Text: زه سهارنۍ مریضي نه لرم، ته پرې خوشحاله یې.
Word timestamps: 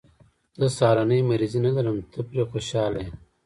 زه 0.59 0.67
سهارنۍ 0.77 1.19
مریضي 1.29 1.59
نه 1.65 1.71
لرم، 1.75 1.97
ته 2.11 2.19
پرې 2.27 2.43
خوشحاله 2.51 2.99
یې. 3.05 3.11